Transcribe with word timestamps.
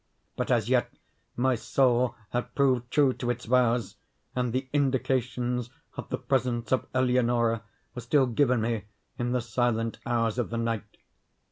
But 0.35 0.49
as 0.49 0.67
yet 0.67 0.89
my 1.35 1.53
soul 1.53 2.15
had 2.31 2.55
proved 2.55 2.89
true 2.89 3.13
to 3.13 3.29
its 3.29 3.45
vows, 3.45 3.97
and 4.35 4.51
the 4.51 4.67
indications 4.73 5.69
of 5.95 6.09
the 6.09 6.17
presence 6.17 6.71
of 6.71 6.87
Eleonora 6.95 7.61
were 7.93 8.01
still 8.01 8.25
given 8.25 8.61
me 8.61 8.85
in 9.19 9.31
the 9.31 9.41
silent 9.41 9.99
hours 10.07 10.39
of 10.39 10.49
the 10.49 10.57
night. 10.57 10.97